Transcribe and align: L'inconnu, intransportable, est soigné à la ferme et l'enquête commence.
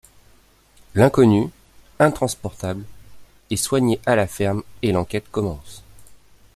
L'inconnu, 0.95 1.47
intransportable, 1.99 2.85
est 3.51 3.55
soigné 3.55 4.01
à 4.07 4.15
la 4.15 4.25
ferme 4.25 4.63
et 4.81 4.91
l'enquête 4.91 5.29
commence. 5.29 5.83